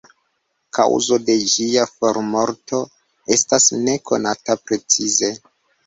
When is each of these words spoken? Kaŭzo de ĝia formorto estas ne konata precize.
Kaŭzo 0.77 1.19
de 1.27 1.35
ĝia 1.51 1.85
formorto 1.91 2.83
estas 3.39 3.71
ne 3.87 3.97
konata 4.13 4.61
precize. 4.69 5.37